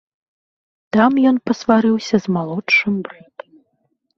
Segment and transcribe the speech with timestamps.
[0.95, 3.51] Там ён пасварыўся з малодшым братам.